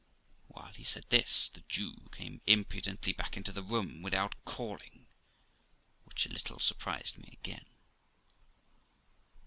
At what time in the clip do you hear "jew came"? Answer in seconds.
1.69-2.41